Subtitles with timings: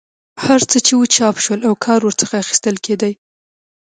[0.45, 3.13] هر څه چې وو چاپ شول او کار ورڅخه اخیستل کېدی.